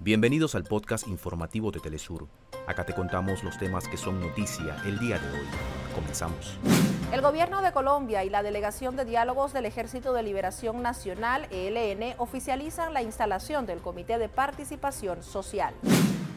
Bienvenidos 0.00 0.54
al 0.54 0.64
podcast 0.64 1.06
informativo 1.08 1.70
de 1.70 1.80
Telesur. 1.80 2.26
Acá 2.66 2.84
te 2.84 2.92
contamos 2.92 3.42
los 3.44 3.56
temas 3.58 3.88
que 3.88 3.96
son 3.96 4.20
noticia 4.20 4.76
el 4.84 4.98
día 4.98 5.18
de 5.18 5.30
hoy. 5.30 5.46
Comenzamos. 5.94 6.58
El 7.12 7.20
gobierno 7.20 7.62
de 7.62 7.72
Colombia 7.72 8.24
y 8.24 8.28
la 8.28 8.42
Delegación 8.42 8.96
de 8.96 9.04
Diálogos 9.04 9.52
del 9.52 9.66
Ejército 9.66 10.12
de 10.12 10.22
Liberación 10.22 10.82
Nacional, 10.82 11.46
ELN, 11.50 12.16
oficializan 12.18 12.92
la 12.92 13.02
instalación 13.02 13.66
del 13.66 13.80
Comité 13.80 14.18
de 14.18 14.28
Participación 14.28 15.22
Social. 15.22 15.74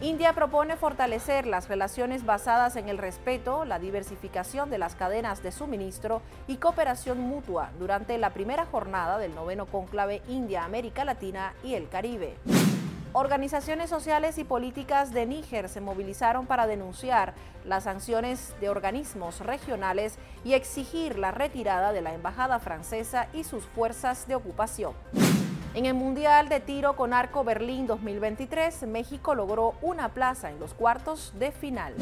India 0.00 0.32
propone 0.32 0.76
fortalecer 0.76 1.44
las 1.46 1.68
relaciones 1.68 2.24
basadas 2.24 2.76
en 2.76 2.88
el 2.88 2.98
respeto, 2.98 3.64
la 3.64 3.80
diversificación 3.80 4.70
de 4.70 4.78
las 4.78 4.94
cadenas 4.94 5.42
de 5.42 5.50
suministro 5.50 6.22
y 6.46 6.58
cooperación 6.58 7.18
mutua 7.18 7.70
durante 7.80 8.16
la 8.18 8.30
primera 8.30 8.64
jornada 8.66 9.18
del 9.18 9.34
noveno 9.34 9.66
cónclave 9.66 10.22
India-América 10.28 11.04
Latina 11.04 11.54
y 11.64 11.74
el 11.74 11.88
Caribe. 11.88 12.36
Organizaciones 13.14 13.88
sociales 13.88 14.36
y 14.36 14.44
políticas 14.44 15.12
de 15.12 15.24
Níger 15.24 15.70
se 15.70 15.80
movilizaron 15.80 16.46
para 16.46 16.66
denunciar 16.66 17.34
las 17.64 17.84
sanciones 17.84 18.54
de 18.60 18.68
organismos 18.68 19.40
regionales 19.40 20.18
y 20.44 20.52
exigir 20.52 21.18
la 21.18 21.30
retirada 21.30 21.92
de 21.92 22.02
la 22.02 22.12
embajada 22.12 22.58
francesa 22.58 23.28
y 23.32 23.44
sus 23.44 23.64
fuerzas 23.64 24.28
de 24.28 24.34
ocupación. 24.34 24.92
En 25.74 25.86
el 25.86 25.94
Mundial 25.94 26.50
de 26.50 26.60
Tiro 26.60 26.96
con 26.96 27.14
Arco 27.14 27.44
Berlín 27.44 27.86
2023, 27.86 28.82
México 28.86 29.34
logró 29.34 29.74
una 29.80 30.10
plaza 30.10 30.50
en 30.50 30.60
los 30.60 30.74
cuartos 30.74 31.32
de 31.38 31.50
final. 31.50 31.94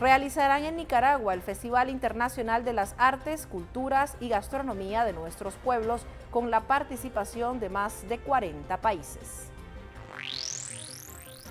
Realizarán 0.00 0.64
en 0.64 0.74
Nicaragua 0.74 1.34
el 1.34 1.42
Festival 1.42 1.88
Internacional 1.88 2.64
de 2.64 2.72
las 2.72 2.96
Artes, 2.98 3.46
Culturas 3.46 4.16
y 4.18 4.28
Gastronomía 4.28 5.04
de 5.04 5.12
nuestros 5.12 5.54
pueblos 5.54 6.02
con 6.32 6.50
la 6.50 6.62
participación 6.62 7.60
de 7.60 7.68
más 7.68 8.08
de 8.08 8.18
40 8.18 8.76
países. 8.78 9.51